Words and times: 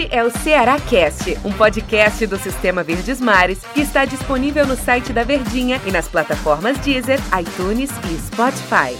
Este 0.00 0.16
é 0.16 0.24
o 0.24 0.30
Ceará 0.30 0.80
Cast, 0.80 1.36
um 1.44 1.52
podcast 1.52 2.26
do 2.26 2.38
Sistema 2.38 2.82
Verdes 2.82 3.20
Mares 3.20 3.62
que 3.74 3.82
está 3.82 4.06
disponível 4.06 4.66
no 4.66 4.74
site 4.74 5.12
da 5.12 5.24
Verdinha 5.24 5.78
e 5.84 5.90
nas 5.90 6.08
plataformas 6.08 6.78
Deezer, 6.78 7.18
iTunes 7.38 7.90
e 8.10 8.18
Spotify. 8.18 8.96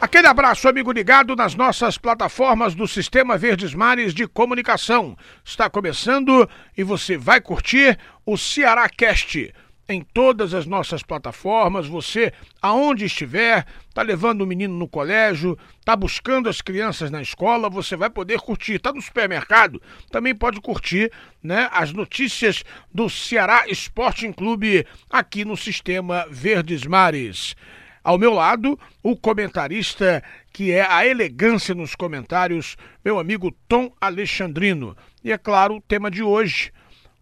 Aquele 0.00 0.26
abraço, 0.26 0.68
amigo 0.68 0.90
ligado 0.90 1.36
nas 1.36 1.54
nossas 1.54 1.96
plataformas 1.96 2.74
do 2.74 2.88
Sistema 2.88 3.38
Verdes 3.38 3.74
Mares 3.74 4.12
de 4.12 4.26
Comunicação. 4.26 5.16
Está 5.44 5.70
começando 5.70 6.48
e 6.76 6.82
você 6.82 7.16
vai 7.16 7.40
curtir 7.40 7.96
o 8.26 8.36
Ceará 8.36 8.88
Cast 8.88 9.54
em 9.88 10.02
todas 10.02 10.52
as 10.52 10.66
nossas 10.66 11.02
plataformas. 11.02 11.86
Você, 11.86 12.32
aonde 12.60 13.06
estiver, 13.06 13.66
está 13.88 14.02
levando 14.02 14.42
o 14.42 14.46
menino 14.46 14.74
no 14.74 14.86
colégio, 14.86 15.58
está 15.80 15.96
buscando 15.96 16.48
as 16.48 16.60
crianças 16.60 17.10
na 17.10 17.22
escola, 17.22 17.70
você 17.70 17.96
vai 17.96 18.10
poder 18.10 18.38
curtir. 18.40 18.74
Está 18.74 18.92
no 18.92 19.00
supermercado, 19.00 19.80
também 20.10 20.34
pode 20.34 20.60
curtir 20.60 21.10
né, 21.42 21.68
as 21.72 21.92
notícias 21.92 22.62
do 22.92 23.08
Ceará 23.08 23.64
Sporting 23.68 24.32
Clube 24.32 24.86
aqui 25.08 25.44
no 25.44 25.56
Sistema 25.56 26.26
Verdes 26.30 26.84
Mares. 26.84 27.56
Ao 28.04 28.16
meu 28.16 28.32
lado, 28.32 28.78
o 29.02 29.16
comentarista 29.16 30.22
que 30.52 30.72
é 30.72 30.82
a 30.82 31.06
elegância 31.06 31.74
nos 31.74 31.94
comentários, 31.94 32.76
meu 33.04 33.18
amigo 33.18 33.54
Tom 33.68 33.92
Alexandrino. 34.00 34.96
E 35.22 35.30
é 35.30 35.38
claro, 35.38 35.76
o 35.76 35.80
tema 35.80 36.10
de 36.10 36.22
hoje 36.22 36.72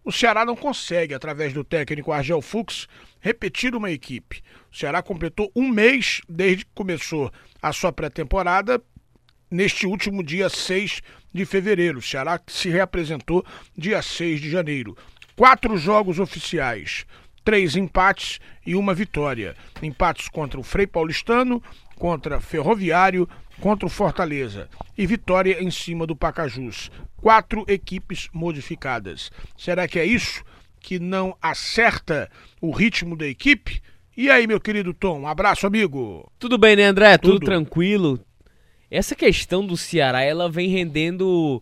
o 0.07 0.11
Ceará 0.11 0.45
não 0.45 0.55
consegue, 0.55 1.13
através 1.13 1.51
do 1.51 1.65
técnico 1.65 2.13
Argel 2.13 2.41
Fux, 2.41 2.87
repetir 3.19 3.75
uma 3.75 3.91
equipe. 3.91 4.41
O 4.71 4.75
Ceará 4.75 5.03
completou 5.03 5.51
um 5.53 5.67
mês 5.67 6.21
desde 6.29 6.63
que 6.63 6.71
começou 6.73 7.29
a 7.61 7.73
sua 7.73 7.91
pré-temporada, 7.91 8.81
neste 9.51 9.85
último 9.85 10.23
dia 10.23 10.47
6 10.47 11.01
de 11.33 11.45
fevereiro. 11.45 11.99
O 11.99 12.01
Ceará 12.01 12.39
se 12.47 12.69
reapresentou 12.69 13.45
dia 13.77 14.01
6 14.01 14.39
de 14.39 14.49
janeiro. 14.49 14.95
Quatro 15.35 15.75
jogos 15.75 16.19
oficiais, 16.19 17.05
três 17.43 17.75
empates 17.75 18.39
e 18.65 18.75
uma 18.75 18.93
vitória. 18.93 19.57
Empates 19.83 20.29
contra 20.29 20.57
o 20.57 20.63
Frei 20.63 20.87
Paulistano, 20.87 21.61
contra 21.97 22.39
Ferroviário, 22.39 23.27
contra 23.59 23.85
o 23.85 23.89
Fortaleza 23.89 24.69
e 24.97 25.05
vitória 25.05 25.61
em 25.61 25.71
cima 25.71 26.05
do 26.05 26.15
Pacajus. 26.15 26.91
Quatro 27.17 27.65
equipes 27.67 28.29
modificadas. 28.31 29.31
Será 29.57 29.87
que 29.87 29.99
é 29.99 30.05
isso 30.05 30.43
que 30.79 30.99
não 30.99 31.35
acerta 31.41 32.29
o 32.61 32.71
ritmo 32.71 33.15
da 33.15 33.27
equipe? 33.27 33.81
E 34.15 34.29
aí, 34.29 34.47
meu 34.47 34.59
querido 34.59 34.93
Tom, 34.93 35.21
um 35.21 35.27
abraço, 35.27 35.67
amigo. 35.67 36.31
Tudo 36.39 36.57
bem, 36.57 36.75
né, 36.75 36.85
André? 36.85 37.17
Tudo, 37.17 37.33
Tudo 37.33 37.45
tranquilo. 37.45 38.19
Essa 38.89 39.15
questão 39.15 39.65
do 39.65 39.75
Ceará, 39.75 40.21
ela 40.21 40.49
vem 40.49 40.69
rendendo 40.69 41.61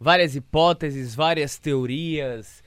várias 0.00 0.34
hipóteses, 0.34 1.14
várias 1.14 1.58
teorias, 1.58 2.62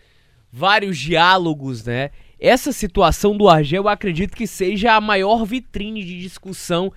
vários 0.51 0.97
diálogos, 0.97 1.85
né? 1.85 2.09
Essa 2.39 2.71
situação 2.71 3.35
do 3.35 3.49
Argel, 3.49 3.83
eu 3.83 3.89
acredito 3.89 4.35
que 4.35 4.47
seja 4.47 4.93
a 4.93 5.01
maior 5.01 5.43
vitrine 5.43 6.03
de 6.03 6.19
discussão 6.19 6.93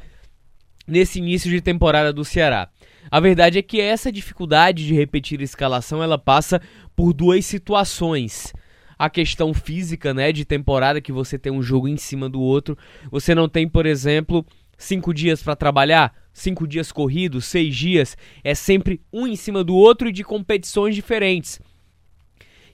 nesse 0.90 1.18
início 1.18 1.50
de 1.50 1.60
temporada 1.60 2.12
do 2.12 2.24
Ceará. 2.24 2.68
A 3.10 3.20
verdade 3.20 3.58
é 3.58 3.62
que 3.62 3.80
essa 3.80 4.12
dificuldade 4.12 4.86
de 4.86 4.94
repetir 4.94 5.40
a 5.40 5.44
escalação 5.44 6.02
ela 6.02 6.18
passa 6.18 6.60
por 6.94 7.12
duas 7.12 7.46
situações. 7.46 8.52
A 8.98 9.08
questão 9.08 9.54
física, 9.54 10.12
né, 10.12 10.30
de 10.30 10.44
temporada 10.44 11.00
que 11.00 11.10
você 11.10 11.38
tem 11.38 11.50
um 11.50 11.62
jogo 11.62 11.88
em 11.88 11.96
cima 11.96 12.28
do 12.28 12.40
outro. 12.40 12.76
Você 13.10 13.34
não 13.34 13.48
tem, 13.48 13.66
por 13.66 13.86
exemplo, 13.86 14.44
cinco 14.76 15.14
dias 15.14 15.42
para 15.42 15.56
trabalhar, 15.56 16.12
cinco 16.32 16.66
dias 16.68 16.92
corridos, 16.92 17.46
seis 17.46 17.74
dias. 17.74 18.16
É 18.44 18.54
sempre 18.54 19.00
um 19.12 19.26
em 19.26 19.36
cima 19.36 19.64
do 19.64 19.74
outro 19.74 20.08
e 20.08 20.12
de 20.12 20.22
competições 20.22 20.94
diferentes. 20.94 21.60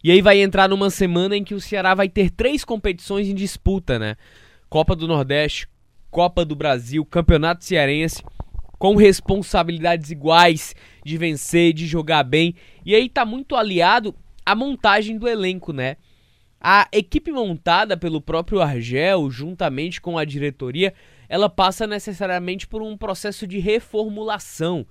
E 0.02 0.10
aí 0.10 0.20
vai 0.20 0.40
entrar 0.40 0.68
numa 0.68 0.90
semana 0.90 1.36
em 1.36 1.44
que 1.44 1.54
o 1.54 1.60
Ceará 1.60 1.94
vai 1.94 2.08
ter 2.08 2.30
três 2.30 2.64
competições 2.64 3.28
em 3.28 3.34
disputa, 3.34 3.98
né? 3.98 4.16
Copa 4.68 4.94
do 4.94 5.06
Nordeste, 5.06 5.68
Copa 6.10 6.44
do 6.44 6.56
Brasil, 6.56 7.04
Campeonato 7.04 7.64
Cearense, 7.64 8.22
com 8.78 8.96
responsabilidades 8.96 10.10
iguais 10.10 10.74
de 11.04 11.16
vencer, 11.16 11.72
de 11.72 11.86
jogar 11.86 12.22
bem. 12.22 12.54
E 12.84 12.94
aí 12.94 13.08
tá 13.08 13.24
muito 13.24 13.56
aliado 13.56 14.14
à 14.44 14.54
montagem 14.54 15.18
do 15.18 15.28
elenco, 15.28 15.72
né? 15.72 15.96
A 16.60 16.88
equipe 16.92 17.30
montada 17.30 17.96
pelo 17.96 18.20
próprio 18.20 18.60
Argel, 18.60 19.30
juntamente 19.30 20.00
com 20.00 20.18
a 20.18 20.24
diretoria, 20.24 20.94
ela 21.28 21.48
passa 21.48 21.86
necessariamente 21.86 22.66
por 22.66 22.82
um 22.82 22.96
processo 22.96 23.46
de 23.46 23.58
reformulação. 23.58 24.86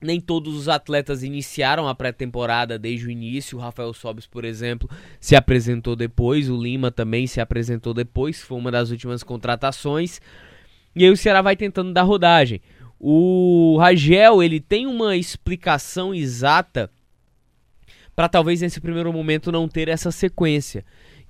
Nem 0.00 0.20
todos 0.20 0.54
os 0.54 0.68
atletas 0.68 1.22
iniciaram 1.22 1.88
a 1.88 1.94
pré-temporada 1.94 2.78
desde 2.78 3.06
o 3.06 3.10
início. 3.10 3.56
O 3.56 3.60
Rafael 3.60 3.94
Sobis, 3.94 4.26
por 4.26 4.44
exemplo, 4.44 4.88
se 5.18 5.34
apresentou 5.34 5.96
depois. 5.96 6.50
O 6.50 6.60
Lima 6.60 6.90
também 6.90 7.26
se 7.26 7.40
apresentou 7.40 7.94
depois. 7.94 8.42
Foi 8.42 8.58
uma 8.58 8.70
das 8.70 8.90
últimas 8.90 9.22
contratações. 9.22 10.20
E 10.94 11.04
aí 11.04 11.10
o 11.10 11.16
Ceará 11.16 11.40
vai 11.40 11.56
tentando 11.56 11.92
dar 11.92 12.02
rodagem. 12.02 12.60
O 12.98 13.76
Ragel, 13.78 14.42
ele 14.42 14.60
tem 14.60 14.86
uma 14.86 15.16
explicação 15.16 16.14
exata 16.14 16.90
para 18.14 18.28
talvez 18.28 18.62
nesse 18.62 18.80
primeiro 18.80 19.12
momento 19.12 19.52
não 19.52 19.68
ter 19.68 19.88
essa 19.88 20.10
sequência, 20.10 20.84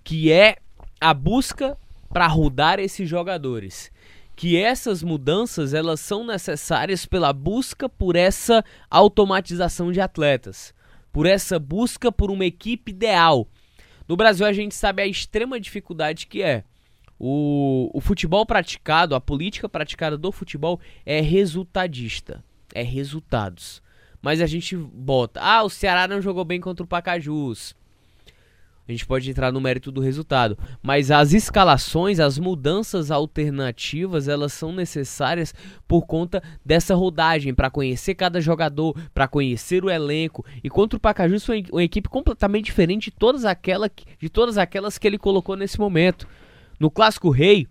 que 0.04 0.30
é 0.30 0.58
a 1.00 1.12
busca 1.12 1.76
para 2.08 2.28
rodar 2.28 2.78
esses 2.78 3.08
jogadores 3.08 3.90
que 4.36 4.54
essas 4.54 5.02
mudanças 5.02 5.72
elas 5.72 5.98
são 5.98 6.24
necessárias 6.24 7.06
pela 7.06 7.32
busca 7.32 7.88
por 7.88 8.14
essa 8.14 8.62
automatização 8.90 9.90
de 9.90 9.98
atletas, 9.98 10.74
por 11.10 11.24
essa 11.24 11.58
busca 11.58 12.12
por 12.12 12.30
uma 12.30 12.44
equipe 12.44 12.92
ideal. 12.92 13.48
No 14.06 14.14
Brasil 14.14 14.44
a 14.44 14.52
gente 14.52 14.74
sabe 14.74 15.02
a 15.02 15.06
extrema 15.06 15.58
dificuldade 15.58 16.26
que 16.26 16.42
é. 16.42 16.64
O, 17.18 17.90
o 17.94 18.00
futebol 18.02 18.44
praticado, 18.44 19.14
a 19.14 19.20
política 19.20 19.70
praticada 19.70 20.18
do 20.18 20.30
futebol 20.30 20.78
é 21.06 21.22
resultadista, 21.22 22.44
é 22.74 22.82
resultados. 22.82 23.82
Mas 24.20 24.42
a 24.42 24.46
gente 24.46 24.76
bota, 24.76 25.40
ah, 25.40 25.62
o 25.62 25.70
Ceará 25.70 26.06
não 26.06 26.20
jogou 26.20 26.44
bem 26.44 26.60
contra 26.60 26.84
o 26.84 26.86
Pacajus. 26.86 27.74
A 28.88 28.92
gente 28.92 29.04
pode 29.04 29.28
entrar 29.28 29.50
no 29.50 29.60
mérito 29.60 29.90
do 29.90 30.00
resultado, 30.00 30.56
mas 30.80 31.10
as 31.10 31.32
escalações, 31.32 32.20
as 32.20 32.38
mudanças 32.38 33.10
alternativas, 33.10 34.28
elas 34.28 34.52
são 34.52 34.72
necessárias 34.72 35.52
por 35.88 36.06
conta 36.06 36.40
dessa 36.64 36.94
rodagem 36.94 37.52
para 37.52 37.68
conhecer 37.68 38.14
cada 38.14 38.40
jogador, 38.40 38.96
para 39.12 39.26
conhecer 39.26 39.84
o 39.84 39.90
elenco. 39.90 40.44
E 40.62 40.70
contra 40.70 40.96
o 40.96 41.00
Pacajus 41.00 41.44
foi 41.44 41.64
uma 41.72 41.82
equipe 41.82 42.08
completamente 42.08 42.66
diferente 42.66 43.10
de 43.10 43.16
todas, 43.16 43.44
aquela, 43.44 43.90
de 44.20 44.28
todas 44.28 44.56
aquelas 44.56 44.98
que 44.98 45.06
ele 45.06 45.18
colocou 45.18 45.56
nesse 45.56 45.80
momento. 45.80 46.28
No 46.78 46.88
Clássico 46.88 47.28
Rei, 47.30 47.66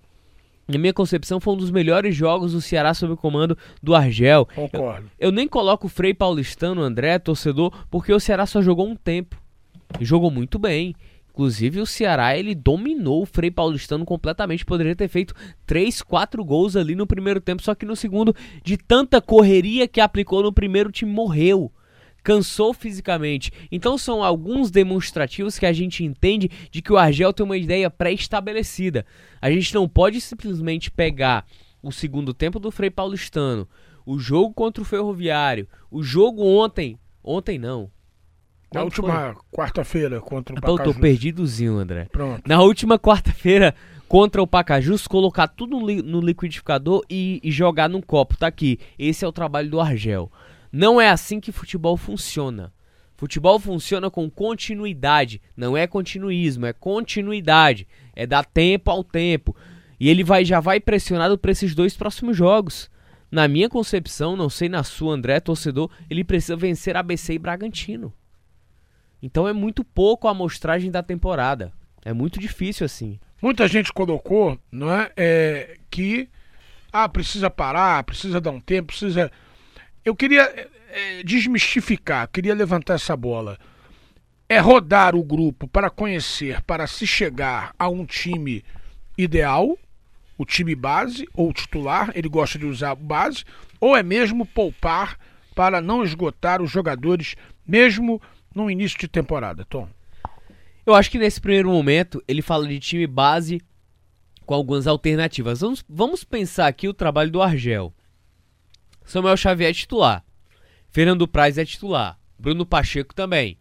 na 0.68 0.78
minha 0.78 0.94
concepção, 0.94 1.40
foi 1.40 1.54
um 1.54 1.58
dos 1.58 1.72
melhores 1.72 2.14
jogos 2.14 2.52
do 2.52 2.60
Ceará 2.60 2.94
sob 2.94 3.14
o 3.14 3.18
comando 3.18 3.58
do 3.82 3.96
Argel. 3.96 4.50
Concordo. 4.54 5.10
Eu, 5.18 5.30
eu 5.30 5.32
nem 5.32 5.48
coloco 5.48 5.88
o 5.88 5.90
Frei 5.90 6.14
Paulistano, 6.14 6.82
André, 6.82 7.20
torcedor, 7.20 7.72
porque 7.90 8.12
o 8.12 8.20
Ceará 8.20 8.46
só 8.46 8.62
jogou 8.62 8.86
um 8.86 8.98
tempo 8.98 9.45
jogou 10.00 10.32
muito 10.32 10.58
bem. 10.60 10.96
Inclusive 11.30 11.82
o 11.82 11.86
Ceará 11.86 12.38
ele 12.38 12.56
dominou 12.56 13.24
o 13.24 13.26
Frei 13.26 13.52
Paulistano 13.52 14.06
completamente, 14.06 14.66
poderia 14.66 14.96
ter 14.96 15.10
feito 15.10 15.34
3, 15.66 16.02
4 16.02 16.46
gols 16.46 16.78
ali 16.78 16.96
no 16.96 17.06
primeiro 17.06 17.42
tempo, 17.42 17.62
só 17.62 17.76
que 17.76 17.86
no 17.86 17.94
segundo, 17.94 18.34
de 18.64 18.78
tanta 18.78 19.20
correria 19.20 19.86
que 19.86 20.00
aplicou 20.00 20.42
no 20.42 20.54
primeiro, 20.54 20.94
time 20.94 21.12
morreu. 21.12 21.70
Cansou 22.24 22.74
fisicamente. 22.74 23.52
Então 23.70 23.98
são 23.98 24.24
alguns 24.24 24.72
demonstrativos 24.72 25.60
que 25.60 25.66
a 25.66 25.74
gente 25.74 26.06
entende 26.06 26.50
de 26.72 26.82
que 26.82 26.94
o 26.94 26.98
Argel 26.98 27.34
tem 27.34 27.46
uma 27.46 27.58
ideia 27.58 27.90
pré-estabelecida. 27.90 29.06
A 29.42 29.52
gente 29.52 29.76
não 29.76 29.90
pode 29.90 30.22
simplesmente 30.22 30.90
pegar 30.90 31.46
o 31.84 31.92
segundo 31.92 32.34
tempo 32.34 32.60
do 32.60 32.72
Frei 32.72 32.90
Paulistano, 32.90 33.68
o 34.06 34.18
jogo 34.18 34.54
contra 34.54 34.82
o 34.82 34.86
Ferroviário, 34.86 35.68
o 35.92 36.02
jogo 36.02 36.44
ontem, 36.44 36.98
ontem 37.24 37.60
não, 37.60 37.92
na 38.76 38.84
última 38.84 39.36
quarta-feira 39.52 40.22
contra 40.22 40.54
o 40.54 40.62
Pacajus. 40.62 40.86
Eu 40.86 40.94
tô 40.94 41.00
perdidozinho, 41.00 41.78
André. 41.78 42.08
Pronto. 42.12 42.42
Na 42.48 42.62
última 42.62 43.00
quarta-feira 43.00 43.74
contra 44.08 44.42
o 44.42 44.48
Pacajus, 44.48 45.08
colocar 45.08 45.48
tudo 45.48 45.80
no 45.80 46.22
liquidificador 46.22 47.04
e, 47.10 47.40
e 47.44 47.52
jogar 47.52 47.90
num 47.90 48.02
copo. 48.02 48.38
Tá 48.38 48.48
aqui. 48.48 48.80
Esse 48.98 49.26
é 49.26 49.28
o 49.28 49.32
trabalho 49.32 49.70
do 49.70 49.80
Argel. 49.80 50.32
Não 50.72 51.00
é 51.00 51.10
assim 51.10 51.40
que 51.40 51.52
futebol 51.52 51.98
funciona. 51.98 52.74
Futebol 53.18 53.58
funciona 53.60 54.12
com 54.12 54.30
continuidade, 54.30 55.42
não 55.56 55.78
é 55.78 55.88
continuismo, 55.88 56.66
é 56.66 56.74
continuidade, 56.74 57.88
é 58.14 58.28
dar 58.28 58.44
tempo 58.44 58.92
ao 58.92 59.06
tempo. 59.06 59.56
E 59.98 60.10
ele 60.10 60.22
vai 60.24 60.44
já 60.44 60.60
vai 60.60 60.82
pressionado 60.82 61.38
para 61.38 61.52
esses 61.52 61.74
dois 61.74 61.96
próximos 61.96 62.36
jogos. 62.36 62.90
Na 63.32 63.48
minha 63.48 63.70
concepção, 63.70 64.36
não 64.36 64.50
sei 64.50 64.68
na 64.68 64.84
sua, 64.84 65.14
André, 65.14 65.40
torcedor, 65.40 65.90
ele 66.10 66.24
precisa 66.24 66.56
vencer 66.56 66.96
ABC 66.98 67.34
e 67.34 67.40
Bragantino. 67.40 68.14
Então 69.22 69.48
é 69.48 69.54
muito 69.54 69.84
pouco 69.84 70.28
a 70.28 70.32
amostragem 70.32 70.92
da 70.92 71.02
temporada. 71.02 71.72
É 72.04 72.14
muito 72.14 72.40
difícil 72.40 72.86
assim. 72.86 73.20
Muita 73.42 73.68
gente 73.68 73.92
colocou, 73.92 74.58
não 74.72 74.92
é, 74.92 75.12
é 75.16 75.78
que 75.90 76.30
ah, 76.92 77.10
precisa 77.10 77.50
parar, 77.50 78.04
precisa 78.04 78.40
dar 78.40 78.52
um 78.52 78.60
tempo, 78.60 78.88
precisa 78.88 79.32
Eu 80.04 80.16
queria 80.16 80.44
é, 80.90 81.24
desmistificar, 81.24 82.30
queria 82.30 82.56
levantar 82.56 82.94
essa 82.94 83.18
bola. 83.18 83.58
É 84.48 84.60
rodar 84.60 85.16
o 85.16 85.24
grupo 85.24 85.68
para 85.68 85.90
conhecer, 85.90 86.62
para 86.62 86.88
se 86.88 87.06
chegar 87.06 87.74
a 87.78 87.90
um 87.90 88.06
time 88.06 88.64
ideal, 89.18 89.78
o 90.38 90.46
time 90.46 90.76
base 90.76 91.28
ou 91.34 91.52
titular, 91.52 92.12
ele 92.16 92.30
gosta 92.30 92.58
de 92.60 92.66
usar 92.66 92.96
base, 92.96 93.44
ou 93.80 93.96
é 93.96 94.04
mesmo 94.04 94.46
poupar 94.46 95.18
para 95.54 95.82
não 95.82 96.04
esgotar 96.04 96.62
os 96.62 96.70
jogadores, 96.70 97.36
mesmo 97.68 98.22
no 98.56 98.72
início 98.72 98.98
de 98.98 99.08
temporada, 99.08 99.66
Tom? 99.66 99.88
Eu 100.86 100.96
acho 100.96 101.12
que 101.12 101.20
nesse 101.20 101.42
primeiro 101.42 101.70
momento 101.70 102.24
ele 102.28 102.42
fala 102.42 102.68
de 102.68 102.80
time 102.80 103.06
base 103.06 103.62
com 104.46 104.54
algumas 104.54 104.88
alternativas. 104.88 105.60
Vamos, 105.60 105.84
vamos 105.90 106.24
pensar 106.24 106.68
aqui 106.68 106.88
o 106.88 106.94
trabalho 106.94 107.32
do 107.32 107.42
Argel. 107.42 107.94
Samuel 109.04 109.36
Xavier 109.36 109.72
é 109.72 109.74
titular. 109.74 110.24
Fernando 110.90 111.28
Praz 111.28 111.58
é 111.58 111.66
titular. 111.66 112.18
Bruno 112.40 112.66
Pacheco 112.66 113.14
também. 113.14 113.58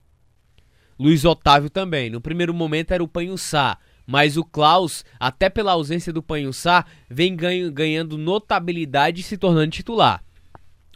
Luiz 0.99 1.25
Otávio 1.25 1.69
também. 1.69 2.09
No 2.11 2.21
primeiro 2.21 2.55
momento 2.55 2.93
era 2.93 3.03
o 3.03 3.09
Panhussá. 3.09 3.79
Mas 4.07 4.37
o 4.37 4.45
Klaus, 4.45 5.05
até 5.19 5.49
pela 5.49 5.73
ausência 5.73 6.13
do 6.13 6.23
Panhussá, 6.23 6.85
vem 7.09 7.35
ganho, 7.35 7.73
ganhando 7.73 8.19
notabilidade 8.19 9.23
e 9.23 9.25
se 9.25 9.39
tornando 9.39 9.71
titular. 9.71 10.23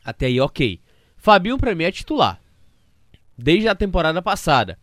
Até 0.04 0.26
aí, 0.26 0.40
ok. 0.40 0.80
Fabinho, 1.16 1.58
pra 1.58 1.74
mim, 1.74 1.84
é 1.84 1.90
titular. 1.90 2.40
Desde 3.38 3.68
a 3.68 3.74
temporada 3.74 4.20
passada. 4.20 4.76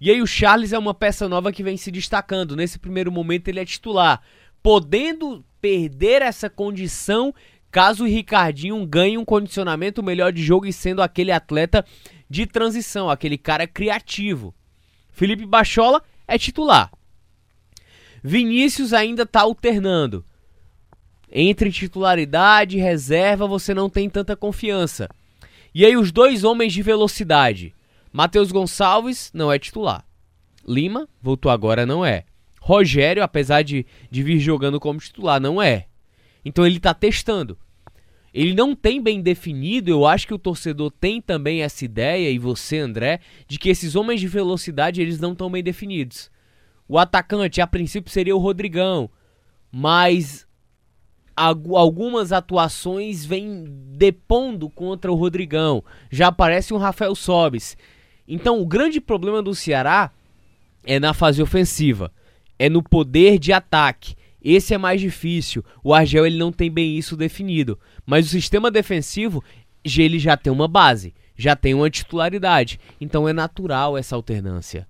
E 0.00 0.10
aí 0.10 0.22
o 0.22 0.26
Charles 0.26 0.72
é 0.72 0.78
uma 0.78 0.94
peça 0.94 1.28
nova 1.28 1.50
que 1.50 1.62
vem 1.62 1.76
se 1.76 1.90
destacando. 1.90 2.54
Nesse 2.54 2.78
primeiro 2.78 3.10
momento 3.10 3.48
ele 3.48 3.58
é 3.58 3.64
titular, 3.64 4.22
podendo 4.62 5.44
perder 5.60 6.22
essa 6.22 6.48
condição 6.48 7.34
caso 7.70 8.04
o 8.04 8.06
Ricardinho 8.06 8.86
ganhe 8.86 9.18
um 9.18 9.24
condicionamento 9.24 10.02
melhor 10.02 10.32
de 10.32 10.42
jogo 10.42 10.66
e 10.66 10.72
sendo 10.72 11.02
aquele 11.02 11.32
atleta 11.32 11.84
de 12.30 12.46
transição, 12.46 13.10
aquele 13.10 13.36
cara 13.36 13.66
criativo. 13.66 14.54
Felipe 15.10 15.44
Bachola 15.44 16.02
é 16.26 16.38
titular. 16.38 16.90
Vinícius 18.22 18.92
ainda 18.92 19.22
está 19.22 19.40
alternando. 19.40 20.24
Entre 21.30 21.70
titularidade 21.70 22.78
e 22.78 22.80
reserva 22.80 23.46
você 23.46 23.74
não 23.74 23.90
tem 23.90 24.08
tanta 24.08 24.36
confiança. 24.36 25.08
E 25.74 25.84
aí 25.84 25.96
os 25.96 26.10
dois 26.10 26.44
homens 26.44 26.72
de 26.72 26.82
velocidade, 26.82 27.74
Matheus 28.12 28.50
Gonçalves 28.50 29.30
não 29.34 29.50
é 29.50 29.58
titular. 29.58 30.04
Lima, 30.66 31.08
voltou 31.20 31.50
agora, 31.50 31.86
não 31.86 32.04
é. 32.04 32.24
Rogério, 32.60 33.22
apesar 33.22 33.62
de, 33.62 33.86
de 34.10 34.22
vir 34.22 34.38
jogando 34.38 34.78
como 34.78 35.00
titular, 35.00 35.40
não 35.40 35.60
é. 35.60 35.86
Então 36.44 36.66
ele 36.66 36.76
está 36.76 36.92
testando. 36.92 37.58
Ele 38.32 38.54
não 38.54 38.74
tem 38.74 39.02
bem 39.02 39.22
definido, 39.22 39.90
eu 39.90 40.06
acho 40.06 40.26
que 40.26 40.34
o 40.34 40.38
torcedor 40.38 40.90
tem 40.90 41.20
também 41.20 41.62
essa 41.62 41.84
ideia, 41.84 42.30
e 42.30 42.38
você, 42.38 42.78
André, 42.78 43.20
de 43.46 43.58
que 43.58 43.70
esses 43.70 43.96
homens 43.96 44.20
de 44.20 44.28
velocidade 44.28 45.00
eles 45.00 45.18
não 45.18 45.32
estão 45.32 45.50
bem 45.50 45.62
definidos. 45.62 46.30
O 46.86 46.98
atacante, 46.98 47.60
a 47.60 47.66
princípio, 47.66 48.12
seria 48.12 48.36
o 48.36 48.38
Rodrigão, 48.38 49.10
mas 49.72 50.46
algumas 51.34 52.32
atuações 52.32 53.24
vêm 53.24 53.64
depondo 53.96 54.68
contra 54.68 55.10
o 55.10 55.14
Rodrigão. 55.14 55.84
Já 56.10 56.28
aparece 56.28 56.74
um 56.74 56.78
Rafael 56.78 57.14
Sobis. 57.14 57.76
Então, 58.28 58.60
o 58.60 58.66
grande 58.66 59.00
problema 59.00 59.42
do 59.42 59.54
Ceará 59.54 60.10
é 60.84 61.00
na 61.00 61.14
fase 61.14 61.42
ofensiva, 61.42 62.12
é 62.58 62.68
no 62.68 62.82
poder 62.82 63.38
de 63.38 63.52
ataque. 63.52 64.14
Esse 64.42 64.74
é 64.74 64.78
mais 64.78 65.00
difícil. 65.00 65.64
O 65.82 65.94
Argel 65.94 66.26
ele 66.26 66.38
não 66.38 66.52
tem 66.52 66.70
bem 66.70 66.96
isso 66.96 67.16
definido, 67.16 67.78
mas 68.06 68.26
o 68.26 68.30
sistema 68.30 68.70
defensivo 68.70 69.42
ele 69.96 70.18
já 70.18 70.36
tem 70.36 70.52
uma 70.52 70.68
base, 70.68 71.14
já 71.36 71.56
tem 71.56 71.72
uma 71.72 71.88
titularidade. 71.88 72.78
Então 73.00 73.28
é 73.28 73.32
natural 73.32 73.96
essa 73.96 74.14
alternância. 74.14 74.86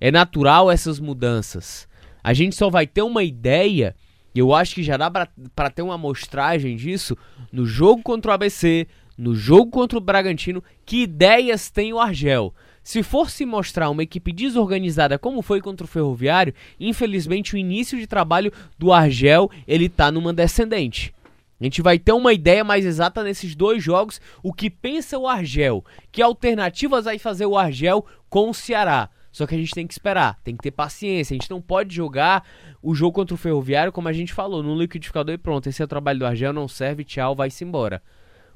É 0.00 0.10
natural 0.10 0.70
essas 0.70 0.98
mudanças. 0.98 1.88
A 2.22 2.32
gente 2.32 2.56
só 2.56 2.68
vai 2.68 2.86
ter 2.86 3.02
uma 3.02 3.22
ideia, 3.22 3.94
eu 4.34 4.54
acho 4.54 4.74
que 4.74 4.82
já 4.82 4.96
dá 4.96 5.10
para 5.10 5.70
ter 5.70 5.82
uma 5.82 5.94
amostragem 5.94 6.76
disso 6.76 7.16
no 7.52 7.64
jogo 7.64 8.02
contra 8.02 8.30
o 8.30 8.34
ABC, 8.34 8.86
no 9.16 9.34
jogo 9.34 9.70
contra 9.70 9.98
o 9.98 10.00
Bragantino, 10.00 10.62
que 10.84 11.02
ideias 11.02 11.70
tem 11.70 11.92
o 11.92 11.98
Argel. 11.98 12.54
Se 12.82 13.02
for 13.02 13.30
se 13.30 13.44
mostrar 13.44 13.90
uma 13.90 14.02
equipe 14.02 14.32
desorganizada 14.32 15.18
como 15.18 15.42
foi 15.42 15.60
contra 15.60 15.84
o 15.84 15.88
Ferroviário, 15.88 16.54
infelizmente 16.78 17.54
o 17.54 17.58
início 17.58 17.98
de 17.98 18.06
trabalho 18.06 18.52
do 18.78 18.92
Argel 18.92 19.50
ele 19.66 19.88
tá 19.88 20.10
numa 20.10 20.32
descendente. 20.32 21.14
A 21.60 21.64
gente 21.64 21.82
vai 21.82 21.98
ter 21.98 22.12
uma 22.12 22.32
ideia 22.32 22.64
mais 22.64 22.86
exata 22.86 23.22
nesses 23.22 23.54
dois 23.54 23.84
jogos, 23.84 24.18
o 24.42 24.50
que 24.50 24.70
pensa 24.70 25.18
o 25.18 25.28
Argel, 25.28 25.84
que 26.10 26.22
alternativas 26.22 27.04
vai 27.04 27.18
fazer 27.18 27.44
o 27.44 27.58
Argel 27.58 28.06
com 28.30 28.48
o 28.48 28.54
Ceará. 28.54 29.10
Só 29.30 29.46
que 29.46 29.54
a 29.54 29.58
gente 29.58 29.72
tem 29.72 29.86
que 29.86 29.92
esperar, 29.92 30.40
tem 30.42 30.56
que 30.56 30.62
ter 30.62 30.70
paciência. 30.70 31.34
A 31.34 31.38
gente 31.38 31.50
não 31.50 31.60
pode 31.60 31.94
jogar 31.94 32.44
o 32.82 32.94
jogo 32.94 33.12
contra 33.12 33.34
o 33.34 33.38
Ferroviário, 33.38 33.92
como 33.92 34.08
a 34.08 34.12
gente 34.12 34.32
falou, 34.32 34.62
no 34.62 34.74
liquidificador 34.74 35.34
e 35.34 35.38
pronto. 35.38 35.68
Esse 35.68 35.82
é 35.82 35.84
o 35.84 35.88
trabalho 35.88 36.20
do 36.20 36.26
Argel, 36.26 36.52
não 36.52 36.66
serve, 36.66 37.04
tchau, 37.04 37.36
vai-se 37.36 37.62
embora. 37.62 38.02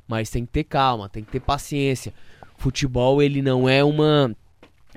Mas 0.09 0.31
tem 0.31 0.44
que 0.44 0.53
ter 0.53 0.65
calma, 0.65 1.09
tem 1.09 1.23
que 1.23 1.31
ter 1.31 1.41
paciência. 1.41 2.12
Futebol 2.64 3.22
ele 3.22 3.43
não 3.43 3.69
é 3.69 3.84
uma 3.84 4.34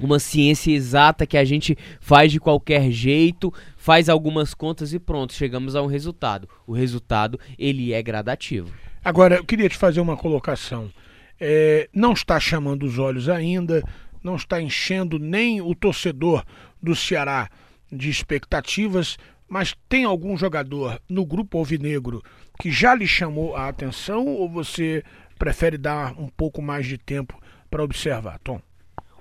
uma 0.01 0.19
ciência 0.19 0.71
exata 0.71 1.27
que 1.27 1.35
a 1.35 1.43
gente 1.43 1.77
faz 1.99 2.31
de 2.31 2.39
qualquer 2.39 2.89
jeito, 2.91 3.53
faz 3.75 4.07
algumas 4.07 4.53
contas 4.53 4.93
e 4.93 4.99
pronto, 4.99 5.33
chegamos 5.33 5.75
a 5.75 5.81
um 5.81 5.85
resultado. 5.85 6.47
O 6.65 6.71
resultado 6.71 7.37
ele 7.59 7.91
é 7.91 8.01
gradativo. 8.01 8.73
Agora 9.03 9.35
eu 9.35 9.43
queria 9.43 9.67
te 9.67 9.75
fazer 9.75 9.99
uma 9.99 10.15
colocação. 10.15 10.89
É, 11.37 11.89
não 11.91 12.13
está 12.13 12.39
chamando 12.39 12.85
os 12.85 12.97
olhos 12.97 13.27
ainda, 13.27 13.83
não 14.23 14.37
está 14.37 14.61
enchendo 14.61 15.19
nem 15.19 15.59
o 15.59 15.75
torcedor 15.75 16.45
do 16.81 16.95
Ceará 16.95 17.49
de 17.91 18.09
expectativas, 18.09 19.17
mas 19.45 19.75
tem 19.89 20.05
algum 20.05 20.37
jogador 20.37 21.01
no 21.09 21.25
grupo 21.25 21.57
alvinegro 21.57 22.23
que 22.61 22.71
já 22.71 22.95
lhe 22.95 23.05
chamou 23.05 23.57
a 23.57 23.67
atenção 23.67 24.25
ou 24.25 24.47
você 24.47 25.03
prefere 25.37 25.77
dar 25.77 26.13
um 26.17 26.29
pouco 26.29 26.61
mais 26.61 26.85
de 26.85 26.97
tempo 26.97 27.37
para 27.69 27.83
observar, 27.83 28.39
Tom? 28.39 28.61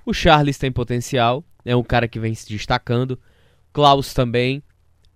O 0.04 0.12
Charles 0.12 0.58
tem 0.58 0.70
potencial, 0.70 1.44
é 1.64 1.74
um 1.74 1.82
cara 1.82 2.06
que 2.06 2.20
vem 2.20 2.34
se 2.34 2.48
destacando. 2.48 3.18
Klaus 3.72 4.14
também, 4.14 4.62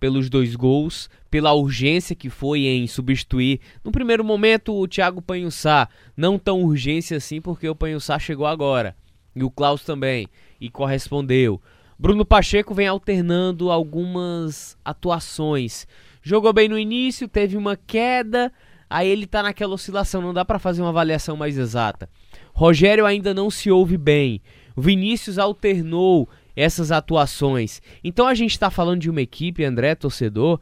pelos 0.01 0.29
dois 0.29 0.57
gols, 0.57 1.09
pela 1.31 1.53
urgência 1.53 2.17
que 2.17 2.29
foi 2.29 2.67
em 2.67 2.87
substituir. 2.87 3.61
No 3.85 3.93
primeiro 3.93 4.25
momento, 4.25 4.75
o 4.75 4.89
Thiago 4.89 5.23
Panhussá, 5.23 5.89
não 6.17 6.39
tão 6.39 6.63
urgência 6.63 7.19
assim, 7.19 7.41
porque 7.41 7.69
o 7.69 7.77
Panhussá 7.77 8.19
chegou 8.19 8.47
agora. 8.47 8.97
E 9.37 9.45
o 9.45 9.51
Klaus 9.51 9.85
também, 9.85 10.27
e 10.61 10.69
correspondeu. 10.69 11.61
Bruno 11.97 12.25
Pacheco 12.25 12.75
vem 12.75 12.89
alternando 12.89 13.71
algumas 13.71 14.77
atuações. 14.85 15.87
Jogou 16.23 16.53
bem 16.53 16.69
no 16.69 16.79
início, 16.79 17.29
teve 17.29 17.57
uma 17.57 17.77
queda, 17.77 18.53
aí 18.89 19.07
ele 19.07 19.27
tá 19.27 19.43
naquela 19.43 19.75
oscilação, 19.75 20.21
não 20.21 20.35
dá 20.35 20.45
para 20.45 20.59
fazer 20.59 20.83
uma 20.83 20.89
avaliação 20.89 21.37
mais 21.37 21.57
exata. 21.57 22.09
Rogério 22.53 23.07
ainda 23.07 23.33
não 23.33 23.51
se 23.51 23.71
ouve 23.71 23.97
bem. 23.97 24.41
Vinícius 24.77 25.39
alternou 25.39 26.29
essas 26.55 26.93
atuações. 26.93 27.81
Então 28.03 28.27
a 28.27 28.35
gente 28.35 28.53
está 28.53 28.71
falando 28.71 29.01
de 29.01 29.11
uma 29.11 29.23
equipe, 29.23 29.65
André, 29.65 29.95
torcedor, 29.95 30.61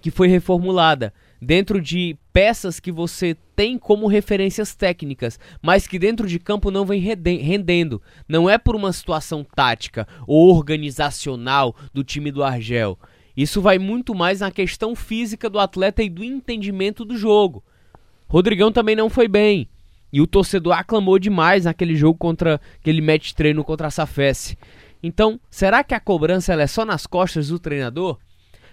que 0.00 0.10
foi 0.10 0.28
reformulada 0.28 1.12
dentro 1.40 1.80
de 1.80 2.16
peças 2.32 2.78
que 2.78 2.92
você 2.92 3.36
tem 3.56 3.78
como 3.78 4.06
referências 4.06 4.74
técnicas, 4.74 5.38
mas 5.62 5.86
que 5.86 5.98
dentro 5.98 6.26
de 6.26 6.38
campo 6.38 6.70
não 6.70 6.84
vem 6.84 7.00
rendendo. 7.00 8.02
Não 8.28 8.48
é 8.48 8.58
por 8.58 8.76
uma 8.76 8.92
situação 8.92 9.44
tática 9.44 10.06
ou 10.26 10.54
organizacional 10.54 11.74
do 11.92 12.04
time 12.04 12.30
do 12.30 12.42
Argel. 12.42 12.98
Isso 13.36 13.62
vai 13.62 13.78
muito 13.78 14.14
mais 14.14 14.40
na 14.40 14.50
questão 14.50 14.94
física 14.94 15.48
do 15.48 15.58
atleta 15.58 16.02
e 16.02 16.10
do 16.10 16.22
entendimento 16.22 17.04
do 17.04 17.16
jogo. 17.16 17.64
Rodrigão 18.28 18.70
também 18.70 18.94
não 18.94 19.08
foi 19.08 19.28
bem. 19.28 19.68
E 20.12 20.20
o 20.20 20.26
torcedor 20.26 20.72
aclamou 20.72 21.18
demais 21.18 21.64
naquele 21.64 21.94
jogo 21.94 22.18
contra 22.18 22.60
aquele 22.80 23.00
match 23.00 23.32
treino 23.32 23.64
contra 23.64 23.86
a 23.86 23.90
Safes. 23.90 24.56
Então, 25.02 25.40
será 25.50 25.82
que 25.82 25.94
a 25.94 26.00
cobrança 26.00 26.52
é 26.52 26.66
só 26.66 26.84
nas 26.84 27.06
costas 27.06 27.48
do 27.48 27.58
treinador? 27.58 28.18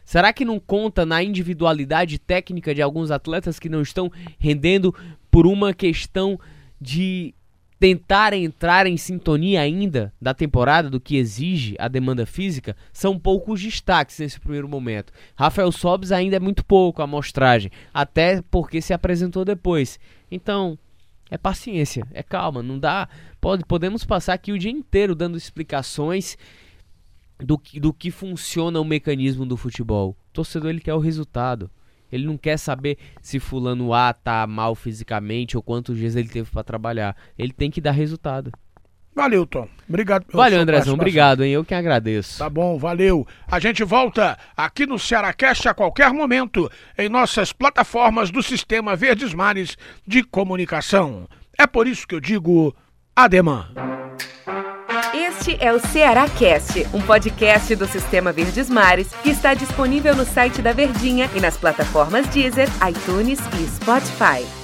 Será 0.03 0.31
que 0.31 0.45
não 0.45 0.59
conta 0.59 1.05
na 1.05 1.21
individualidade 1.21 2.17
técnica 2.17 2.73
de 2.73 2.81
alguns 2.81 3.11
atletas 3.11 3.59
que 3.59 3.67
não 3.67 3.81
estão 3.81 4.09
rendendo 4.39 4.95
por 5.29 5.45
uma 5.45 5.73
questão 5.73 6.39
de 6.79 7.33
tentar 7.79 8.33
entrar 8.33 8.87
em 8.87 8.97
sintonia 8.97 9.61
ainda 9.61 10.13
da 10.19 10.33
temporada 10.33 10.89
do 10.89 10.99
que 10.99 11.17
exige 11.17 11.75
a 11.77 11.89
demanda 11.89 12.25
física? 12.25 12.75
São 12.93 13.19
poucos 13.19 13.61
destaques 13.61 14.17
nesse 14.19 14.39
primeiro 14.39 14.67
momento. 14.69 15.11
Rafael 15.35 15.71
Sobes 15.73 16.11
ainda 16.11 16.37
é 16.37 16.39
muito 16.39 16.63
pouco 16.63 17.01
a 17.01 17.05
amostragem, 17.05 17.69
até 17.93 18.41
porque 18.49 18.81
se 18.81 18.93
apresentou 18.93 19.43
depois. 19.43 19.99
Então, 20.31 20.79
é 21.29 21.37
paciência, 21.37 22.07
é 22.11 22.23
calma, 22.23 22.63
não 22.63 22.79
dá. 22.79 23.09
Pode, 23.39 23.65
podemos 23.65 24.03
passar 24.03 24.33
aqui 24.33 24.51
o 24.51 24.57
dia 24.57 24.71
inteiro 24.71 25.13
dando 25.13 25.37
explicações 25.37 26.37
do 27.37 27.57
que, 27.57 27.79
do 27.79 27.93
que 27.93 28.09
funciona 28.11 28.79
o 28.79 28.85
mecanismo 28.85 29.45
do 29.45 29.57
futebol. 29.57 30.11
O 30.11 30.33
torcedor 30.33 30.69
ele 30.69 30.81
quer 30.81 30.93
o 30.93 30.99
resultado. 30.99 31.69
Ele 32.11 32.25
não 32.25 32.37
quer 32.37 32.57
saber 32.57 32.97
se 33.21 33.39
fulano 33.39 33.93
A 33.93 34.13
tá 34.13 34.47
mal 34.47 34.73
fisicamente 34.75 35.57
ou 35.57 35.63
quantos 35.63 35.97
dias 35.97 36.15
ele 36.15 36.29
teve 36.29 36.49
para 36.49 36.63
trabalhar. 36.63 37.15
Ele 37.37 37.51
tem 37.51 37.69
que 37.69 37.81
dar 37.81 37.91
resultado. 37.91 38.51
Valeu, 39.17 39.47
Tom. 39.47 39.67
Obrigado. 39.89 40.25
Valeu, 40.31 40.59
Andrezão. 40.59 40.93
Obrigado, 40.93 41.43
hein? 41.43 41.51
Eu 41.51 41.65
que 41.65 41.73
agradeço. 41.73 42.37
Tá 42.37 42.47
bom, 42.47 42.77
valeu. 42.77 43.25
A 43.49 43.59
gente 43.59 43.83
volta 43.83 44.37
aqui 44.55 44.85
no 44.85 44.99
Cearacast 44.99 45.67
a 45.67 45.73
qualquer 45.73 46.13
momento 46.13 46.71
em 46.95 47.09
nossas 47.09 47.51
plataformas 47.51 48.29
do 48.29 48.43
Sistema 48.43 48.95
Verdes 48.95 49.33
Mares 49.33 49.75
de 50.05 50.21
Comunicação. 50.21 51.27
É 51.57 51.65
por 51.65 51.87
isso 51.87 52.07
que 52.07 52.13
eu 52.13 52.19
digo 52.19 52.75
ademã. 53.15 53.65
Este 55.15 55.57
é 55.59 55.73
o 55.73 55.79
Ceará 55.79 56.29
Cast, 56.29 56.85
um 56.93 57.01
podcast 57.01 57.75
do 57.75 57.87
Sistema 57.87 58.31
Verdes 58.31 58.69
Mares 58.69 59.09
que 59.23 59.31
está 59.31 59.55
disponível 59.55 60.15
no 60.15 60.25
site 60.25 60.61
da 60.61 60.73
Verdinha 60.73 61.27
e 61.35 61.39
nas 61.39 61.57
plataformas 61.57 62.27
Deezer, 62.27 62.69
iTunes 62.87 63.39
e 63.59 63.67
Spotify. 63.67 64.56